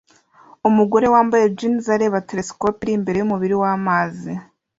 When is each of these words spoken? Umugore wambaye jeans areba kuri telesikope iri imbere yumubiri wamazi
Umugore 0.69 1.05
wambaye 1.13 1.45
jeans 1.57 1.85
areba 1.95 2.17
kuri 2.19 2.27
telesikope 2.29 2.79
iri 2.83 2.93
imbere 2.97 3.17
yumubiri 3.19 3.55
wamazi 3.63 4.33